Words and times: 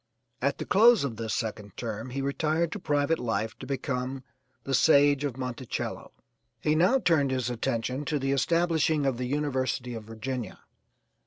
At 0.41 0.57
the 0.57 0.65
close 0.65 1.03
of 1.03 1.17
this 1.17 1.31
second 1.31 1.77
term 1.77 2.09
he 2.09 2.23
retired 2.23 2.71
to 2.71 2.79
private 2.79 3.19
life 3.19 3.55
to 3.59 3.67
become 3.67 4.23
the 4.63 4.73
'Sage 4.73 5.23
of 5.23 5.37
Monticello.' 5.37 6.11
He 6.59 6.73
now 6.73 6.97
turned 6.97 7.29
his 7.29 7.51
attention 7.51 8.03
to 8.05 8.17
the 8.17 8.31
establishing 8.31 9.05
of 9.05 9.17
the 9.19 9.27
University 9.27 9.93
of 9.93 10.05
Virginia. 10.05 10.61